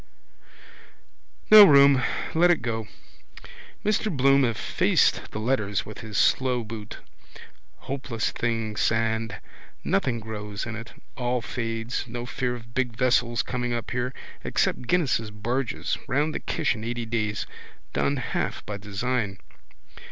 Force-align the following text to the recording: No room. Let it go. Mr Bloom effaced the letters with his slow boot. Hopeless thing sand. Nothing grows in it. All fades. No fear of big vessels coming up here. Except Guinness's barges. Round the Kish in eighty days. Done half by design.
No 1.51 1.63
room. 1.63 2.01
Let 2.33 2.49
it 2.49 2.63
go. 2.63 2.87
Mr 3.85 4.11
Bloom 4.11 4.43
effaced 4.43 5.29
the 5.29 5.37
letters 5.39 5.85
with 5.85 5.99
his 5.99 6.17
slow 6.17 6.63
boot. 6.63 6.97
Hopeless 7.81 8.31
thing 8.31 8.75
sand. 8.75 9.39
Nothing 9.83 10.19
grows 10.19 10.65
in 10.65 10.75
it. 10.75 10.93
All 11.15 11.39
fades. 11.39 12.05
No 12.07 12.25
fear 12.25 12.55
of 12.55 12.73
big 12.73 12.97
vessels 12.97 13.43
coming 13.43 13.73
up 13.73 13.91
here. 13.91 14.11
Except 14.43 14.87
Guinness's 14.87 15.29
barges. 15.29 15.99
Round 16.07 16.33
the 16.33 16.39
Kish 16.39 16.73
in 16.73 16.83
eighty 16.83 17.05
days. 17.05 17.45
Done 17.93 18.17
half 18.17 18.65
by 18.65 18.77
design. 18.77 19.37